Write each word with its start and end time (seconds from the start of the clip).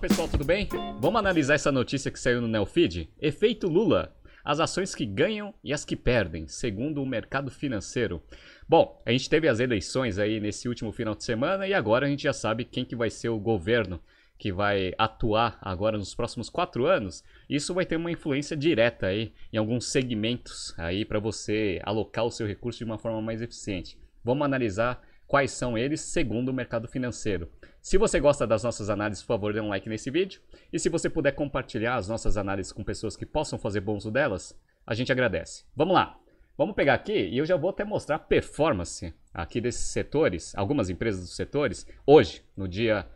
pessoal, 0.00 0.26
tudo 0.26 0.44
bem? 0.46 0.66
Vamos 0.98 1.18
analisar 1.18 1.54
essa 1.54 1.70
notícia 1.70 2.10
que 2.10 2.18
saiu 2.18 2.40
no 2.40 2.48
Neofeed? 2.48 3.10
Efeito 3.20 3.68
Lula. 3.68 4.16
As 4.42 4.58
ações 4.58 4.94
que 4.94 5.04
ganham 5.04 5.52
e 5.62 5.74
as 5.74 5.84
que 5.84 5.94
perdem, 5.94 6.48
segundo 6.48 7.02
o 7.02 7.06
mercado 7.06 7.50
financeiro. 7.50 8.22
Bom, 8.66 8.98
a 9.04 9.12
gente 9.12 9.28
teve 9.28 9.46
as 9.46 9.60
eleições 9.60 10.18
aí 10.18 10.40
nesse 10.40 10.70
último 10.70 10.90
final 10.90 11.14
de 11.14 11.22
semana 11.22 11.68
e 11.68 11.74
agora 11.74 12.06
a 12.06 12.08
gente 12.08 12.22
já 12.22 12.32
sabe 12.32 12.64
quem 12.64 12.82
que 12.82 12.96
vai 12.96 13.10
ser 13.10 13.28
o 13.28 13.38
governo 13.38 14.00
que 14.38 14.50
vai 14.50 14.94
atuar 14.96 15.58
agora 15.60 15.98
nos 15.98 16.14
próximos 16.14 16.48
quatro 16.48 16.86
anos. 16.86 17.22
Isso 17.46 17.74
vai 17.74 17.84
ter 17.84 17.96
uma 17.96 18.10
influência 18.10 18.56
direta 18.56 19.08
aí 19.08 19.34
em 19.52 19.58
alguns 19.58 19.84
segmentos 19.84 20.74
aí 20.78 21.04
para 21.04 21.20
você 21.20 21.78
alocar 21.84 22.24
o 22.24 22.30
seu 22.30 22.46
recurso 22.46 22.78
de 22.78 22.86
uma 22.86 22.96
forma 22.98 23.20
mais 23.20 23.42
eficiente. 23.42 23.98
Vamos 24.24 24.46
analisar 24.46 25.02
quais 25.26 25.50
são 25.50 25.76
eles 25.76 26.00
segundo 26.00 26.48
o 26.48 26.54
mercado 26.54 26.88
financeiro. 26.88 27.50
Se 27.82 27.96
você 27.96 28.20
gosta 28.20 28.46
das 28.46 28.62
nossas 28.62 28.90
análises, 28.90 29.22
por 29.22 29.28
favor, 29.28 29.54
dê 29.54 29.60
um 29.60 29.68
like 29.68 29.88
nesse 29.88 30.10
vídeo. 30.10 30.40
E 30.70 30.78
se 30.78 30.90
você 30.90 31.08
puder 31.08 31.32
compartilhar 31.32 31.96
as 31.96 32.08
nossas 32.08 32.36
análises 32.36 32.72
com 32.72 32.84
pessoas 32.84 33.16
que 33.16 33.24
possam 33.24 33.58
fazer 33.58 33.80
bom 33.80 33.96
uso 33.96 34.10
delas, 34.10 34.54
a 34.86 34.94
gente 34.94 35.10
agradece. 35.10 35.64
Vamos 35.74 35.94
lá. 35.94 36.18
Vamos 36.58 36.74
pegar 36.74 36.92
aqui 36.92 37.12
e 37.14 37.38
eu 37.38 37.46
já 37.46 37.56
vou 37.56 37.70
até 37.70 37.84
mostrar 37.84 38.16
a 38.16 38.18
performance 38.18 39.14
aqui 39.32 39.62
desses 39.62 39.86
setores, 39.86 40.54
algumas 40.54 40.90
empresas 40.90 41.22
dos 41.22 41.34
setores, 41.34 41.86
hoje, 42.06 42.44
no 42.54 42.68
dia 42.68 43.08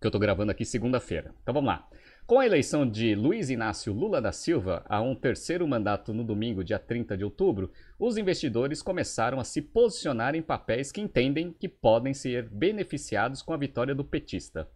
que 0.00 0.06
eu 0.06 0.08
estou 0.08 0.20
gravando 0.20 0.50
aqui, 0.50 0.64
segunda-feira. 0.64 1.32
Então 1.42 1.54
vamos 1.54 1.68
lá. 1.68 1.88
Com 2.30 2.38
a 2.38 2.46
eleição 2.46 2.88
de 2.88 3.12
Luiz 3.16 3.50
Inácio 3.50 3.92
Lula 3.92 4.20
da 4.20 4.30
Silva 4.30 4.84
a 4.88 5.02
um 5.02 5.16
terceiro 5.16 5.66
mandato 5.66 6.14
no 6.14 6.22
domingo, 6.22 6.62
dia 6.62 6.78
30 6.78 7.16
de 7.16 7.24
outubro, 7.24 7.72
os 7.98 8.16
investidores 8.16 8.82
começaram 8.82 9.40
a 9.40 9.44
se 9.44 9.60
posicionar 9.60 10.36
em 10.36 10.40
papéis 10.40 10.92
que 10.92 11.00
entendem 11.00 11.52
que 11.52 11.68
podem 11.68 12.14
ser 12.14 12.48
beneficiados 12.48 13.42
com 13.42 13.52
a 13.52 13.56
vitória 13.56 13.96
do 13.96 14.04
petista 14.04 14.70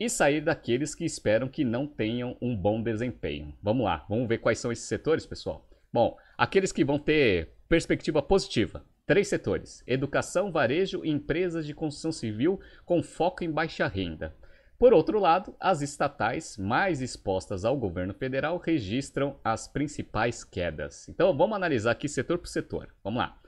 e 0.00 0.08
sair 0.08 0.40
daqueles 0.40 0.94
que 0.94 1.04
esperam 1.04 1.46
que 1.46 1.62
não 1.62 1.86
tenham 1.86 2.38
um 2.40 2.56
bom 2.56 2.82
desempenho. 2.82 3.54
Vamos 3.62 3.84
lá, 3.84 4.06
vamos 4.08 4.26
ver 4.26 4.38
quais 4.38 4.58
são 4.58 4.72
esses 4.72 4.86
setores, 4.86 5.26
pessoal. 5.26 5.68
Bom, 5.92 6.16
aqueles 6.38 6.72
que 6.72 6.86
vão 6.86 6.98
ter 6.98 7.50
perspectiva 7.68 8.22
positiva. 8.22 8.82
Três 9.06 9.28
setores: 9.28 9.84
educação, 9.86 10.50
varejo 10.50 11.04
e 11.04 11.10
empresas 11.10 11.66
de 11.66 11.74
construção 11.74 12.10
civil 12.10 12.58
com 12.86 13.02
foco 13.02 13.44
em 13.44 13.50
baixa 13.50 13.86
renda. 13.86 14.34
Por 14.78 14.92
outro 14.92 15.20
lado, 15.20 15.54
as 15.60 15.82
estatais 15.82 16.58
mais 16.58 17.00
expostas 17.00 17.64
ao 17.64 17.76
governo 17.76 18.12
federal 18.12 18.58
registram 18.58 19.38
as 19.44 19.68
principais 19.68 20.42
quedas. 20.42 21.08
Então 21.08 21.36
vamos 21.36 21.56
analisar 21.56 21.92
aqui 21.92 22.08
setor 22.08 22.38
por 22.38 22.48
setor. 22.48 22.88
Vamos 23.02 23.20
lá. 23.20 23.38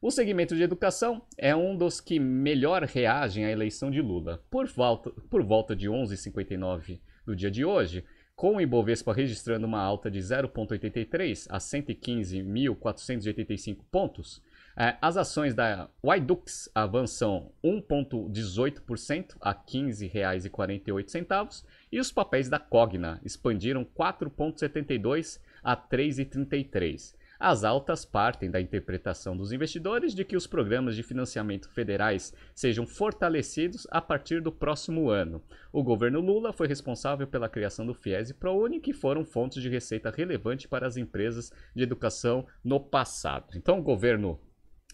O 0.00 0.10
segmento 0.10 0.54
de 0.54 0.62
educação 0.62 1.22
é 1.36 1.56
um 1.56 1.76
dos 1.76 2.00
que 2.00 2.20
melhor 2.20 2.84
reagem 2.84 3.44
à 3.44 3.50
eleição 3.50 3.90
de 3.90 4.00
Lula. 4.00 4.40
Por 4.48 4.68
volta, 4.68 5.10
por 5.28 5.42
volta 5.42 5.74
de 5.74 5.88
11h59 5.88 7.00
do 7.24 7.34
dia 7.34 7.50
de 7.50 7.64
hoje, 7.64 8.04
com 8.36 8.56
o 8.56 8.60
Ibovespa 8.60 9.12
registrando 9.12 9.66
uma 9.66 9.80
alta 9.80 10.08
de 10.10 10.20
0,83 10.20 11.46
a 11.48 11.58
115.485 11.58 13.78
pontos, 13.90 14.42
as 14.76 15.16
ações 15.16 15.54
da 15.54 15.88
Ydux 16.04 16.68
avançam 16.74 17.50
1,18% 17.64 19.36
a 19.40 19.52
R$ 19.52 19.58
15,48 19.66 21.64
e 21.90 21.98
os 21.98 22.12
papéis 22.12 22.50
da 22.50 22.58
Cogna 22.58 23.18
expandiram 23.24 23.86
4,72% 23.86 25.40
a 25.64 25.72
R$ 25.72 25.80
3,33%. 25.90 27.14
As 27.38 27.64
altas 27.64 28.04
partem 28.04 28.50
da 28.50 28.60
interpretação 28.60 29.36
dos 29.36 29.52
investidores 29.52 30.14
de 30.14 30.24
que 30.24 30.36
os 30.36 30.46
programas 30.46 30.96
de 30.96 31.02
financiamento 31.02 31.68
federais 31.70 32.32
sejam 32.54 32.86
fortalecidos 32.86 33.86
a 33.90 34.00
partir 34.00 34.40
do 34.40 34.50
próximo 34.50 35.10
ano. 35.10 35.42
O 35.70 35.82
governo 35.82 36.20
Lula 36.20 36.52
foi 36.52 36.66
responsável 36.66 37.26
pela 37.26 37.48
criação 37.48 37.84
do 37.84 37.92
FIES 37.92 38.30
e 38.30 38.34
ProUni, 38.34 38.80
que 38.80 38.94
foram 38.94 39.22
fontes 39.22 39.62
de 39.62 39.68
receita 39.68 40.10
relevante 40.10 40.66
para 40.66 40.86
as 40.86 40.96
empresas 40.96 41.52
de 41.74 41.82
educação 41.82 42.46
no 42.64 42.80
passado. 42.80 43.52
Então, 43.54 43.78
o 43.78 43.82
governo 43.82 44.40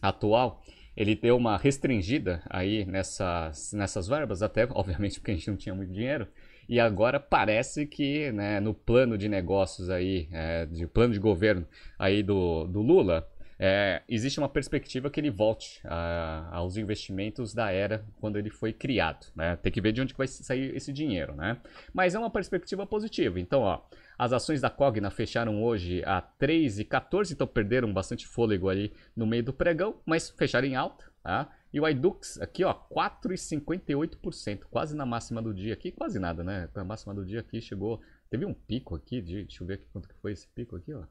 atual, 0.02 0.62
ele 0.96 1.14
deu 1.14 1.36
uma 1.36 1.56
restringida 1.56 2.42
aí 2.50 2.84
nessas, 2.84 3.72
nessas 3.72 4.08
verbas, 4.08 4.42
até 4.42 4.64
obviamente 4.74 5.20
porque 5.20 5.30
a 5.30 5.34
gente 5.34 5.48
não 5.48 5.56
tinha 5.56 5.74
muito 5.74 5.92
dinheiro, 5.92 6.26
e 6.68 6.78
agora 6.80 7.18
parece 7.18 7.86
que 7.86 8.30
né, 8.32 8.60
no 8.60 8.74
plano 8.74 9.16
de 9.16 9.28
negócios 9.28 9.88
aí, 9.88 10.28
é, 10.32 10.66
de 10.66 10.86
plano 10.86 11.12
de 11.12 11.18
governo 11.18 11.66
aí 11.98 12.22
do, 12.22 12.66
do 12.66 12.80
Lula, 12.80 13.28
é, 13.64 14.02
existe 14.08 14.40
uma 14.40 14.48
perspectiva 14.48 15.08
que 15.08 15.20
ele 15.20 15.30
volte 15.30 15.80
a, 15.84 16.48
aos 16.50 16.76
investimentos 16.76 17.54
da 17.54 17.70
era 17.70 18.04
quando 18.20 18.36
ele 18.36 18.50
foi 18.50 18.72
criado. 18.72 19.26
Né? 19.36 19.54
Tem 19.56 19.70
que 19.70 19.80
ver 19.80 19.92
de 19.92 20.00
onde 20.00 20.14
vai 20.14 20.26
sair 20.26 20.74
esse 20.74 20.92
dinheiro. 20.92 21.34
Né? 21.34 21.56
Mas 21.94 22.16
é 22.16 22.18
uma 22.18 22.28
perspectiva 22.28 22.84
positiva. 22.84 23.38
Então, 23.38 23.60
ó, 23.60 23.80
as 24.18 24.32
ações 24.32 24.60
da 24.60 24.70
Cogna 24.70 25.10
fecharam 25.10 25.62
hoje 25.62 26.02
a 26.04 26.22
3,14, 26.22 27.32
então 27.32 27.46
perderam 27.46 27.92
bastante 27.92 28.26
fôlego 28.26 28.68
ali 28.68 28.94
no 29.16 29.26
meio 29.26 29.42
do 29.42 29.52
pregão, 29.52 30.00
mas 30.06 30.30
fecharam 30.30 30.66
em 30.66 30.76
alta. 30.76 31.10
Tá? 31.22 31.54
E 31.72 31.80
o 31.80 31.88
iDux 31.88 32.40
aqui, 32.40 32.64
ó, 32.64 32.74
4,58%, 32.74 34.64
quase 34.70 34.96
na 34.96 35.06
máxima 35.06 35.40
do 35.40 35.54
dia 35.54 35.72
aqui, 35.72 35.92
quase 35.92 36.18
nada, 36.18 36.42
né? 36.42 36.68
A 36.74 36.84
máxima 36.84 37.14
do 37.14 37.24
dia 37.24 37.40
aqui 37.40 37.60
chegou, 37.60 38.00
teve 38.28 38.44
um 38.44 38.52
pico 38.52 38.94
aqui 38.94 39.22
de, 39.22 39.44
deixa 39.44 39.62
eu 39.62 39.66
ver 39.66 39.74
aqui 39.74 39.86
quanto 39.92 40.08
que 40.08 40.14
foi 40.16 40.32
esse 40.32 40.48
pico 40.48 40.76
aqui, 40.76 40.92
ó. 40.92 41.04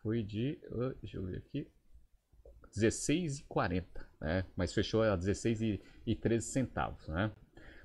Foi 0.00 0.22
de, 0.22 0.58
deixa 1.00 1.18
eu 1.18 1.26
ver 1.26 1.38
aqui, 1.38 1.66
16,40, 2.76 3.84
né? 4.20 4.44
Mas 4.56 4.72
fechou 4.72 5.02
a 5.02 5.18
16,13 5.18 6.40
centavos, 6.40 7.06
né? 7.08 7.32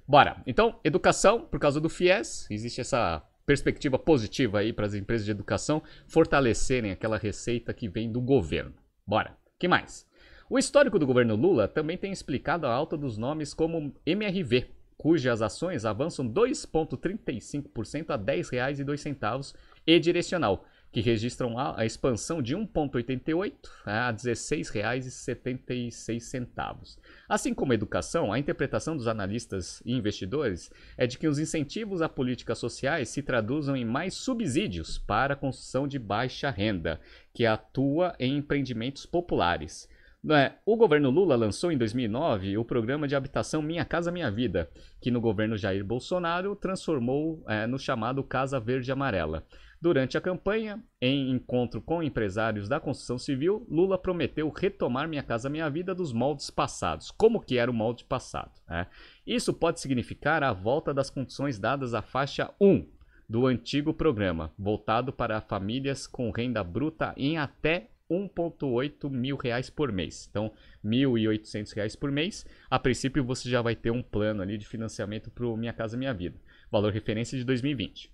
Bora. 0.08 0.42
Então, 0.46 0.80
educação, 0.84 1.46
por 1.46 1.60
causa 1.60 1.82
do 1.82 1.90
FIES, 1.90 2.48
existe 2.52 2.82
essa 2.82 3.28
perspectiva 3.46 4.00
positiva 4.00 4.60
aí 4.60 4.72
para 4.72 4.86
as 4.86 4.94
empresas 4.94 5.26
de 5.26 5.32
educação 5.32 5.82
fortalecerem 6.08 6.92
aquela 6.92 7.18
receita 7.18 7.74
que 7.74 7.88
vem 7.88 8.12
do 8.12 8.22
governo. 8.22 8.74
Bora. 9.06 9.38
Que 9.60 9.68
mais? 9.68 10.06
O 10.50 10.60
histórico 10.60 11.00
do 11.00 11.08
governo 11.08 11.36
Lula 11.36 11.68
também 11.68 11.98
tem 11.98 12.12
explicado 12.12 12.68
a 12.68 12.74
alta 12.74 12.98
dos 12.98 13.18
nomes 13.18 13.54
como 13.54 13.96
MRV, 14.06 14.68
cujas 14.98 15.42
ações 15.42 15.86
avançam 15.86 16.28
2,35% 16.28 18.10
a 18.10 18.16
R$ 18.16 18.42
10,02 18.42 19.56
e 19.86 20.00
direcional, 20.00 20.66
que 20.94 21.02
registram 21.02 21.58
a, 21.58 21.86
expansão 21.86 22.42
de 22.42 22.56
1,88 22.56 23.54
a 23.84 24.10
R$ 24.12 24.16
16,76. 24.16 27.00
Assim 27.28 27.52
como 27.52 27.72
a 27.72 27.76
educação, 27.76 28.32
a 28.32 28.38
interpretação 28.38 28.96
dos 28.96 29.08
analistas 29.08 29.82
e 29.84 29.92
investidores 29.92 30.70
é 30.96 31.08
de 31.08 31.18
que 31.18 31.28
os 31.28 31.40
incentivos 31.40 32.04
a 32.04 32.08
políticas 32.08 32.60
sociais 32.60 33.10
se 33.10 33.24
traduzam 33.24 33.76
em 33.76 33.84
mais 33.84 34.14
subsídios 34.14 35.00
para 35.00 35.34
a 35.34 35.38
construção 35.38 35.88
de 35.88 35.98
baixa 35.98 36.52
renda, 36.52 37.02
que 37.34 37.44
atua 37.44 38.16
em 38.20 38.38
empreendimentos 38.38 39.08
populares. 39.08 39.92
É? 40.32 40.54
O 40.66 40.78
governo 40.78 41.10
Lula 41.10 41.36
lançou 41.36 41.70
em 41.70 41.78
2009 41.78 42.58
o 42.58 42.64
programa 42.64 43.06
de 43.08 43.16
habitação 43.16 43.62
Minha 43.62 43.84
Casa 43.84 44.10
Minha 44.10 44.32
Vida, 44.32 44.70
que 45.02 45.12
no 45.12 45.20
governo 45.20 45.58
Jair 45.58 45.84
Bolsonaro 45.84 46.56
transformou 46.56 47.44
é, 47.46 47.68
no 47.68 47.78
chamado 47.78 48.24
Casa 48.24 48.58
Verde 48.58 48.90
Amarela. 48.90 49.46
Durante 49.84 50.18
a 50.18 50.22
campanha, 50.22 50.82
em 51.02 51.30
encontro 51.30 51.82
com 51.82 52.02
empresários 52.02 52.70
da 52.70 52.80
construção 52.80 53.18
civil, 53.18 53.68
Lula 53.70 53.98
prometeu 53.98 54.50
retomar 54.50 55.10
Minha 55.10 55.22
Casa 55.22 55.50
Minha 55.50 55.70
Vida 55.70 55.94
dos 55.94 56.14
moldes 56.14 56.50
passados. 56.50 57.12
Como 57.12 57.42
que 57.42 57.58
era 57.58 57.70
o 57.70 57.74
molde 57.74 58.06
passado? 58.06 58.62
Né? 58.66 58.88
Isso 59.28 59.54
pode 59.54 59.82
significar 59.82 60.42
a 60.42 60.54
volta 60.54 60.94
das 60.94 61.10
condições 61.10 61.60
dadas 61.60 61.94
à 61.94 62.02
faixa 62.02 62.50
1 62.62 62.88
do 63.28 63.46
antigo 63.46 63.94
programa, 63.94 64.54
voltado 64.58 65.12
para 65.12 65.42
famílias 65.42 66.08
com 66.08 66.32
renda 66.32 66.64
bruta 66.64 67.14
em 67.18 67.38
até 67.38 67.90
1,8 68.10 69.10
mil 69.10 69.36
reais 69.36 69.70
por 69.70 69.92
mês. 69.92 70.30
Então, 70.32 70.54
1.800 70.82 71.76
reais 71.76 71.94
por 71.94 72.10
mês. 72.10 72.46
A 72.70 72.80
princípio, 72.80 73.22
você 73.22 73.50
já 73.50 73.62
vai 73.62 73.76
ter 73.76 73.92
um 73.92 74.02
plano 74.02 74.42
ali 74.42 74.58
de 74.58 74.66
financiamento 74.66 75.30
para 75.30 75.46
o 75.46 75.58
Minha 75.58 75.74
Casa 75.74 75.98
Minha 75.98 76.14
Vida. 76.14 76.40
Valor 76.72 76.94
referência 76.94 77.38
de 77.38 77.44
2020. 77.44 78.10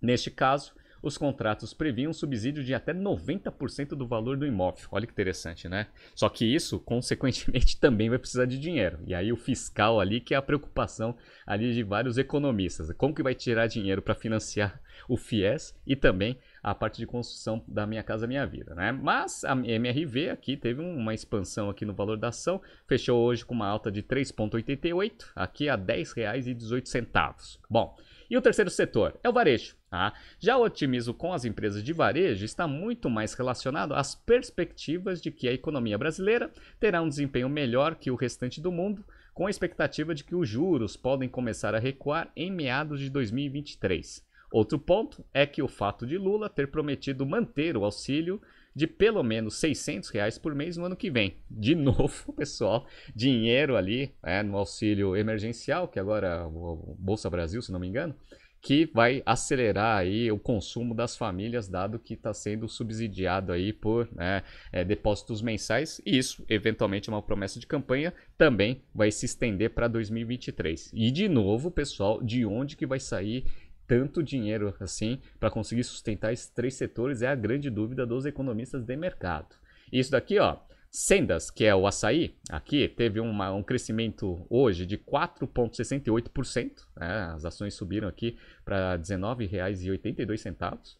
Neste 0.00 0.30
caso, 0.30 0.72
os 1.02 1.18
contratos 1.18 1.74
previam 1.74 2.12
subsídio 2.12 2.62
de 2.62 2.74
até 2.74 2.94
90% 2.94 3.88
do 3.88 4.06
valor 4.06 4.36
do 4.36 4.46
imóvel. 4.46 4.86
Olha 4.90 5.06
que 5.06 5.12
interessante, 5.12 5.68
né? 5.68 5.88
Só 6.14 6.28
que 6.28 6.44
isso, 6.44 6.78
consequentemente, 6.78 7.76
também 7.80 8.08
vai 8.08 8.18
precisar 8.18 8.46
de 8.46 8.58
dinheiro. 8.58 9.00
E 9.06 9.14
aí 9.14 9.32
o 9.32 9.36
fiscal 9.36 10.00
ali, 10.00 10.20
que 10.20 10.34
é 10.34 10.36
a 10.36 10.42
preocupação 10.42 11.16
ali 11.46 11.74
de 11.74 11.82
vários 11.82 12.18
economistas. 12.18 12.92
Como 12.92 13.14
que 13.14 13.22
vai 13.22 13.34
tirar 13.34 13.66
dinheiro 13.66 14.00
para 14.00 14.14
financiar 14.14 14.80
o 15.08 15.16
FIES 15.16 15.74
e 15.86 15.96
também 15.96 16.38
a 16.62 16.74
parte 16.74 16.98
de 16.98 17.06
construção 17.06 17.62
da 17.66 17.86
Minha 17.86 18.02
Casa 18.02 18.26
Minha 18.26 18.46
Vida, 18.46 18.74
né? 18.74 18.92
Mas 18.92 19.44
a 19.44 19.52
MRV 19.52 20.30
aqui 20.30 20.56
teve 20.56 20.80
uma 20.80 21.12
expansão 21.12 21.68
aqui 21.68 21.84
no 21.84 21.92
valor 21.92 22.16
da 22.16 22.28
ação, 22.28 22.60
fechou 22.86 23.20
hoje 23.20 23.44
com 23.44 23.54
uma 23.54 23.66
alta 23.66 23.90
de 23.90 24.02
3,88, 24.02 25.30
aqui 25.34 25.68
a 25.68 25.74
R$ 25.74 25.82
10,18. 25.82 27.58
Bom, 27.68 27.96
e 28.32 28.36
o 28.36 28.40
terceiro 28.40 28.70
setor 28.70 29.14
é 29.22 29.28
o 29.28 29.32
varejo. 29.32 29.76
Tá? 29.90 30.14
Já 30.40 30.56
o 30.56 30.62
otimismo 30.62 31.12
com 31.12 31.34
as 31.34 31.44
empresas 31.44 31.84
de 31.84 31.92
varejo 31.92 32.46
está 32.46 32.66
muito 32.66 33.10
mais 33.10 33.34
relacionado 33.34 33.92
às 33.92 34.14
perspectivas 34.14 35.20
de 35.20 35.30
que 35.30 35.46
a 35.46 35.52
economia 35.52 35.98
brasileira 35.98 36.50
terá 36.80 37.02
um 37.02 37.10
desempenho 37.10 37.46
melhor 37.50 37.94
que 37.94 38.10
o 38.10 38.16
restante 38.16 38.58
do 38.58 38.72
mundo, 38.72 39.04
com 39.34 39.46
a 39.46 39.50
expectativa 39.50 40.14
de 40.14 40.24
que 40.24 40.34
os 40.34 40.48
juros 40.48 40.96
podem 40.96 41.28
começar 41.28 41.74
a 41.74 41.78
recuar 41.78 42.32
em 42.34 42.50
meados 42.50 43.00
de 43.00 43.10
2023. 43.10 44.26
Outro 44.50 44.78
ponto 44.78 45.22
é 45.34 45.44
que 45.44 45.62
o 45.62 45.68
fato 45.68 46.06
de 46.06 46.16
Lula 46.16 46.48
ter 46.48 46.68
prometido 46.68 47.26
manter 47.26 47.76
o 47.76 47.84
auxílio 47.84 48.40
de 48.74 48.86
pelo 48.86 49.22
menos 49.22 49.56
600 49.56 50.10
reais 50.10 50.38
por 50.38 50.54
mês 50.54 50.76
no 50.76 50.84
ano 50.84 50.96
que 50.96 51.10
vem. 51.10 51.36
De 51.50 51.74
novo, 51.76 52.32
pessoal, 52.32 52.86
dinheiro 53.14 53.76
ali 53.76 54.14
é, 54.22 54.42
no 54.42 54.56
auxílio 54.56 55.16
emergencial, 55.16 55.88
que 55.88 55.98
agora 55.98 56.46
o 56.46 56.96
Bolsa 56.98 57.28
Brasil, 57.30 57.60
se 57.62 57.72
não 57.72 57.80
me 57.80 57.88
engano, 57.88 58.14
que 58.62 58.88
vai 58.94 59.22
acelerar 59.26 59.98
aí 59.98 60.30
o 60.30 60.38
consumo 60.38 60.94
das 60.94 61.16
famílias, 61.16 61.66
dado 61.66 61.98
que 61.98 62.14
está 62.14 62.32
sendo 62.32 62.68
subsidiado 62.68 63.50
aí 63.50 63.72
por 63.72 64.08
né, 64.14 64.44
é, 64.70 64.84
depósitos 64.84 65.42
mensais. 65.42 66.00
E 66.06 66.16
isso, 66.16 66.44
eventualmente, 66.48 67.10
é 67.10 67.12
uma 67.12 67.20
promessa 67.20 67.58
de 67.58 67.66
campanha, 67.66 68.14
também 68.38 68.84
vai 68.94 69.10
se 69.10 69.26
estender 69.26 69.70
para 69.70 69.88
2023. 69.88 70.92
E 70.94 71.10
de 71.10 71.28
novo, 71.28 71.72
pessoal, 71.72 72.22
de 72.22 72.46
onde 72.46 72.76
que 72.76 72.86
vai 72.86 73.00
sair 73.00 73.44
tanto 73.86 74.22
dinheiro 74.22 74.74
assim 74.80 75.20
para 75.38 75.50
conseguir 75.50 75.84
sustentar 75.84 76.32
esses 76.32 76.48
três 76.48 76.74
setores 76.74 77.22
é 77.22 77.28
a 77.28 77.34
grande 77.34 77.70
dúvida 77.70 78.06
dos 78.06 78.26
economistas 78.26 78.84
de 78.84 78.96
mercado. 78.96 79.56
Isso 79.92 80.10
daqui, 80.10 80.38
ó, 80.38 80.58
Sendas, 80.94 81.50
que 81.50 81.64
é 81.64 81.74
o 81.74 81.86
açaí, 81.86 82.36
aqui 82.50 82.86
teve 82.86 83.18
uma, 83.18 83.50
um 83.50 83.62
crescimento 83.62 84.46
hoje 84.50 84.84
de 84.84 84.98
4,68%. 84.98 86.86
Né? 86.94 87.30
As 87.34 87.46
ações 87.46 87.72
subiram 87.72 88.06
aqui 88.06 88.36
para 88.62 88.92
R$ 88.92 88.98
19,82. 88.98 90.96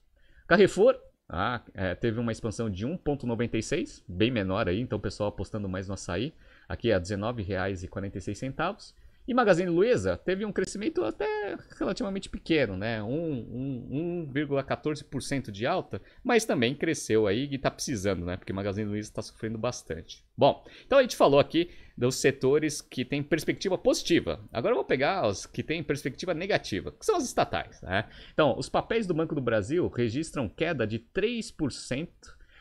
Carrefour 0.46 0.98
ah, 1.28 1.62
é, 1.74 1.94
teve 1.94 2.18
uma 2.18 2.32
expansão 2.32 2.70
de 2.70 2.86
1,96, 2.86 4.02
bem 4.08 4.30
menor 4.30 4.68
aí, 4.68 4.80
então 4.80 4.98
o 4.98 5.00
pessoal 5.00 5.28
apostando 5.28 5.68
mais 5.68 5.88
no 5.88 5.94
açaí. 5.94 6.34
Aqui 6.68 6.90
é 6.90 6.94
R$ 6.94 7.00
19,46. 7.00 8.94
E 9.26 9.32
Magazine 9.32 9.70
Luiza 9.70 10.14
teve 10.16 10.44
um 10.44 10.52
crescimento 10.52 11.02
até 11.04 11.56
relativamente 11.78 12.28
pequeno, 12.28 12.76
né? 12.76 13.00
1,14% 13.00 15.50
de 15.50 15.64
alta, 15.64 16.02
mas 16.24 16.44
também 16.44 16.74
cresceu 16.74 17.26
aí 17.26 17.48
e 17.50 17.54
está 17.54 17.70
precisando, 17.70 18.22
né? 18.24 18.36
Porque 18.36 18.52
Magazine 18.52 18.90
Luiza 18.90 19.08
está 19.08 19.22
sofrendo 19.22 19.56
bastante. 19.58 20.24
Bom, 20.36 20.64
então 20.84 20.98
a 20.98 21.02
gente 21.02 21.16
falou 21.16 21.38
aqui 21.38 21.70
dos 21.96 22.16
setores 22.16 22.80
que 22.80 23.04
têm 23.04 23.22
perspectiva 23.22 23.78
positiva. 23.78 24.40
Agora 24.52 24.72
eu 24.72 24.78
vou 24.78 24.84
pegar 24.84 25.24
os 25.26 25.46
que 25.46 25.62
têm 25.62 25.84
perspectiva 25.84 26.34
negativa, 26.34 26.90
que 26.90 27.06
são 27.06 27.16
as 27.16 27.24
estatais. 27.24 27.80
Né? 27.82 28.08
Então, 28.32 28.58
os 28.58 28.68
papéis 28.68 29.06
do 29.06 29.14
Banco 29.14 29.34
do 29.34 29.40
Brasil 29.40 29.86
registram 29.88 30.48
queda 30.48 30.86
de 30.86 30.98
3% 30.98 32.08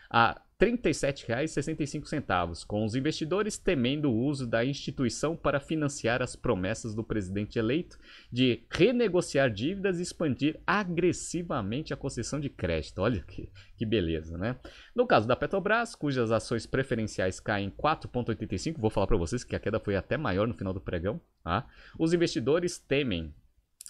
a 0.09 0.41
R$ 0.61 0.77
37,65, 0.77 2.65
com 2.67 2.85
os 2.85 2.93
investidores 2.93 3.57
temendo 3.57 4.11
o 4.11 4.15
uso 4.15 4.45
da 4.45 4.63
instituição 4.63 5.35
para 5.35 5.59
financiar 5.59 6.21
as 6.21 6.35
promessas 6.35 6.93
do 6.93 7.03
presidente 7.03 7.57
eleito 7.57 7.97
de 8.31 8.61
renegociar 8.69 9.49
dívidas 9.49 9.97
e 9.97 10.03
expandir 10.03 10.59
agressivamente 10.65 11.95
a 11.95 11.97
concessão 11.97 12.39
de 12.39 12.47
crédito. 12.47 13.01
Olha 13.01 13.23
que, 13.23 13.49
que 13.75 13.87
beleza, 13.87 14.37
né? 14.37 14.55
No 14.95 15.07
caso 15.07 15.27
da 15.27 15.35
Petrobras, 15.35 15.95
cujas 15.95 16.29
ações 16.29 16.67
preferenciais 16.67 17.39
caem 17.39 17.71
4,85, 17.71 18.77
vou 18.77 18.91
falar 18.91 19.07
para 19.07 19.17
vocês 19.17 19.43
que 19.43 19.55
a 19.55 19.59
queda 19.59 19.79
foi 19.79 19.95
até 19.95 20.15
maior 20.15 20.47
no 20.47 20.53
final 20.53 20.73
do 20.73 20.79
pregão, 20.79 21.19
tá? 21.43 21.65
os 21.97 22.13
investidores 22.13 22.77
temem 22.77 23.33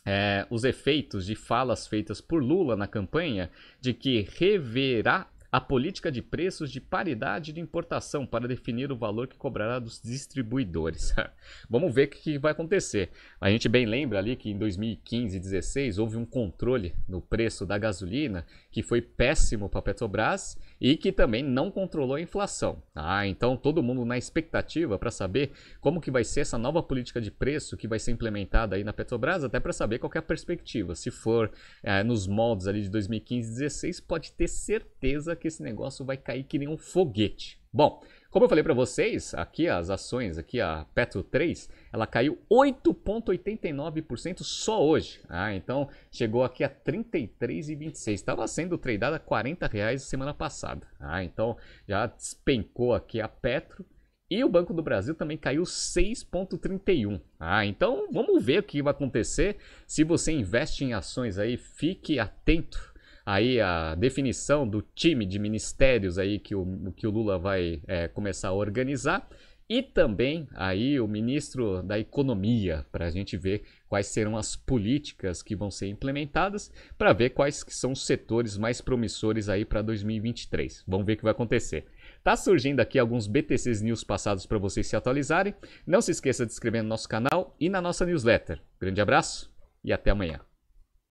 é, 0.06 0.48
os 0.50 0.64
efeitos 0.64 1.26
de 1.26 1.36
falas 1.36 1.86
feitas 1.86 2.20
por 2.20 2.42
Lula 2.42 2.76
na 2.76 2.88
campanha 2.88 3.52
de 3.80 3.94
que 3.94 4.28
reverá 4.38 5.31
a 5.51 5.59
política 5.59 6.12
de 6.12 6.21
preços 6.21 6.71
de 6.71 6.80
paridade 6.80 7.51
de 7.51 7.59
importação 7.59 8.25
para 8.25 8.48
definir 8.48 8.92
o 8.92 8.95
valor 8.95 9.27
que 9.27 9.38
cobrará 9.38 9.80
dos 9.80 10.01
distribuidores. 10.01 11.13
Vamos 11.69 11.94
ver 11.94 12.07
o 12.07 12.09
que 12.09 12.38
vai 12.38 12.53
acontecer. 12.53 13.09
A 13.39 13.50
gente 13.50 13.68
bem 13.68 13.86
lembra 13.86 14.19
ali 14.19 14.36
que 14.36 14.50
em 14.50 14.57
2015 14.57 15.36
e 15.36 15.39
2016 15.39 15.98
houve 15.98 16.18
um 16.18 16.25
controle 16.25 16.95
no 17.07 17.21
preço 17.21 17.65
da 17.65 17.77
gasolina 17.77 18.45
que 18.71 18.81
foi 18.81 19.01
péssimo 19.01 19.69
para 19.69 19.80
a 19.80 19.83
Petrobras 19.83 20.57
e 20.80 20.95
que 20.95 21.12
também 21.12 21.44
não 21.44 21.69
controlou 21.69 22.15
a 22.15 22.21
inflação. 22.21 22.81
Ah, 22.95 23.27
então 23.27 23.57
todo 23.57 23.83
mundo 23.83 24.06
na 24.06 24.18
expectativa 24.18 24.98
para 24.98 25.12
saber 25.12 25.51
como 25.80 26.00
que 26.00 26.12
vai 26.12 26.24
ser 26.24 26.42
essa 26.42 26.57
nova 26.57 26.81
política 26.81 27.19
de 27.19 27.30
preço 27.30 27.75
que 27.75 27.88
vai 27.88 28.00
ser 28.00 28.12
implementada 28.12 28.75
aí 28.75 28.83
na 28.83 28.94
Petrobras, 28.94 29.44
até 29.44 29.59
para 29.59 29.74
saber 29.74 30.00
qual 30.00 30.12
é 30.15 30.19
a 30.19 30.21
perspectiva. 30.21 30.95
Se 30.95 31.12
for 31.12 31.51
é, 31.83 32.03
nos 32.03 32.27
moldes 32.27 32.68
ali 32.68 32.81
de 32.81 32.89
2015 32.89 33.48
e 33.48 33.71
2016, 33.71 34.00
pode 34.00 34.31
ter 34.33 34.48
certeza 34.48 35.36
que 35.42 35.48
esse 35.48 35.64
negócio 35.64 36.06
vai 36.06 36.16
cair 36.16 36.44
que 36.44 36.60
nem 36.60 36.68
um 36.68 36.78
foguete. 36.78 37.60
Bom, 37.74 38.02
como 38.30 38.46
eu 38.46 38.50
falei 38.50 38.64
para 38.64 38.74
vocês, 38.74 39.34
aqui 39.34 39.68
as 39.68 39.90
ações, 39.90 40.38
aqui 40.38 40.62
a 40.62 40.86
Petro 40.94 41.24
3, 41.24 41.70
ela 41.92 42.06
caiu 42.06 42.38
8,89% 42.50 44.44
só 44.44 44.86
hoje. 44.86 45.20
Ah, 45.28 45.54
então 45.54 45.90
chegou 46.12 46.44
aqui 46.44 46.64
a 46.64 46.70
33,26. 46.70 48.14
Estava 48.14 48.48
sendo 48.48 48.78
tradeada 48.78 49.16
a 49.16 49.20
40 49.20 49.68
reais 49.68 50.04
semana 50.04 50.34
passada. 50.34 50.88
Ah, 51.00 51.24
então 51.24 51.58
já 51.88 52.06
despencou 52.06 52.94
aqui 52.94 53.20
a 53.20 53.28
Petro. 53.28 53.86
E 54.30 54.42
o 54.46 54.50
Banco 54.50 54.74
do 54.74 54.82
Brasil 54.82 55.14
também 55.14 55.38
caiu 55.38 55.64
6,31. 55.64 57.20
Ah, 57.38 57.66
então 57.66 58.08
vamos 58.14 58.42
ver 58.42 58.60
o 58.60 58.64
que 58.64 58.82
vai 58.82 58.92
acontecer. 58.92 59.58
Se 59.86 60.06
você 60.06 60.32
investe 60.32 60.86
em 60.86 60.94
ações 60.94 61.38
aí, 61.38 61.58
fique 61.58 62.18
atento 62.18 62.91
aí 63.26 63.60
a 63.60 63.96
definição 63.96 64.68
do 64.68 64.82
time 64.82 65.26
de 65.26 65.40
ministérios 65.40 66.18
aí 66.18 66.40
que 66.40 66.56
o, 66.56 66.94
que 66.96 67.08
o 67.08 67.12
Lula 67.12 67.38
vai 67.38 67.82
é, 67.88 68.08
começar 68.08 68.50
a 68.50 68.54
organizar 68.54 69.28
e 69.72 69.82
também 69.82 70.50
aí 70.54 71.00
o 71.00 71.08
ministro 71.08 71.82
da 71.82 71.98
Economia 71.98 72.86
para 72.92 73.06
a 73.06 73.10
gente 73.10 73.38
ver 73.38 73.64
quais 73.88 74.08
serão 74.08 74.36
as 74.36 74.54
políticas 74.54 75.42
que 75.42 75.56
vão 75.56 75.72
ser 75.72 75.88
implementadas 75.88 76.70
para 76.98 77.14
ver 77.14 77.30
quais 77.30 77.64
que 77.64 77.74
são 77.74 77.94
os 77.94 78.06
setores 78.06 78.58
mais 78.58 78.82
promissores 78.82 79.48
aí 79.48 79.64
para 79.64 79.82
2023. 79.82 80.84
Vamos 80.86 81.06
ver 81.06 81.14
o 81.14 81.18
que 81.18 81.24
vai 81.24 81.32
acontecer. 81.32 81.86
Tá 82.22 82.36
surgindo 82.36 82.82
aqui 82.82 83.00
alguns 83.00 83.28
BTCs 83.28 83.82
News 83.82 84.04
passados 84.04 84.46
para 84.46 84.58
vocês 84.58 84.88
se 84.88 84.98
atualizarem. 84.98 85.56
Não 85.88 86.02
se 86.02 86.12
esqueça 86.12 86.46
de 86.46 86.52
se 86.52 86.58
inscrever 86.58 86.84
no 86.84 86.90
nosso 86.90 87.08
canal 87.08 87.56
e 87.58 87.70
na 87.70 87.82
nossa 87.82 88.06
newsletter. 88.06 88.62
Grande 88.78 89.00
abraço 89.00 89.50
e 89.82 89.94
até 89.94 90.12
amanhã. 90.12 90.42